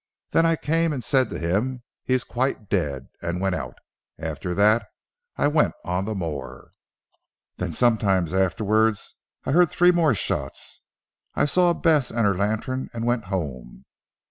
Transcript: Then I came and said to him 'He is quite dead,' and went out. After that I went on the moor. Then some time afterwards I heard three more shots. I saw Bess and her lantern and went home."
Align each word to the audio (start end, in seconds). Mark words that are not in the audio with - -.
Then 0.31 0.47
I 0.47 0.55
came 0.55 0.93
and 0.93 1.03
said 1.03 1.29
to 1.29 1.37
him 1.37 1.83
'He 2.05 2.15
is 2.15 2.23
quite 2.23 2.69
dead,' 2.69 3.07
and 3.21 3.39
went 3.39 3.53
out. 3.53 3.77
After 4.17 4.55
that 4.55 4.87
I 5.37 5.45
went 5.47 5.75
on 5.85 6.05
the 6.05 6.15
moor. 6.15 6.71
Then 7.57 7.71
some 7.71 7.99
time 7.99 8.27
afterwards 8.33 9.17
I 9.45 9.51
heard 9.51 9.69
three 9.69 9.91
more 9.91 10.15
shots. 10.15 10.81
I 11.35 11.45
saw 11.45 11.73
Bess 11.75 12.09
and 12.09 12.25
her 12.25 12.33
lantern 12.35 12.89
and 12.95 13.05
went 13.05 13.25
home." 13.25 13.85